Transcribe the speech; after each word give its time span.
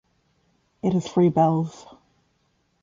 It 0.81 0.93
has 0.93 1.07
three 1.07 1.29
bells. 1.29 1.85